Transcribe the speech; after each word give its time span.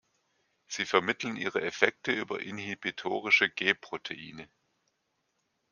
Sie 0.65 0.85
vermitteln 0.85 1.35
ihre 1.35 1.61
Effekte 1.61 2.11
über 2.11 2.39
inhibitorische 2.41 3.51
G-Proteine. 3.51 4.49